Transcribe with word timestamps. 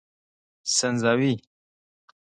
سنځاوي 0.75 1.33